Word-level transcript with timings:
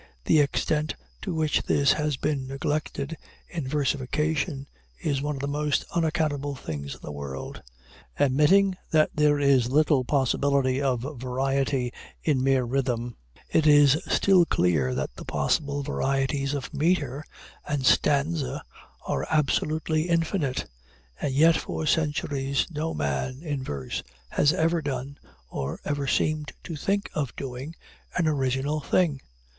The 0.25 0.39
extent 0.39 0.95
to 1.21 1.31
which 1.31 1.61
this 1.61 1.91
has 1.93 2.17
been 2.17 2.47
neglected, 2.47 3.15
in 3.47 3.67
versification, 3.67 4.65
is 4.99 5.21
one 5.21 5.35
of 5.35 5.41
the 5.41 5.47
most 5.47 5.85
unaccountable 5.93 6.55
things 6.55 6.95
in 6.95 7.01
the 7.03 7.11
world. 7.11 7.61
Admitting 8.17 8.75
that 8.89 9.11
there 9.13 9.37
is 9.39 9.69
little 9.69 10.03
possibility 10.03 10.81
of 10.81 11.01
variety 11.19 11.93
in 12.23 12.43
mere 12.43 12.63
rhythm, 12.63 13.15
it 13.47 13.67
is 13.67 14.01
still 14.07 14.43
clear 14.43 14.95
that 14.95 15.11
the 15.17 15.23
possible 15.23 15.83
varieties 15.83 16.55
of 16.55 16.73
meter 16.73 17.23
and 17.67 17.85
stanza 17.85 18.63
are 19.05 19.27
absolutely 19.29 20.09
infinite 20.09 20.65
and 21.21 21.35
yet, 21.35 21.55
for 21.57 21.85
centuries, 21.85 22.65
no 22.71 22.95
man, 22.95 23.43
in 23.43 23.63
verse, 23.63 24.01
has 24.29 24.51
ever 24.51 24.81
done, 24.81 25.19
or 25.51 25.79
ever 25.85 26.07
seemed 26.07 26.53
to 26.63 26.75
think 26.75 27.07
of 27.13 27.35
doing, 27.35 27.75
an 28.17 28.27
original 28.27 28.79
thing. 28.81 29.21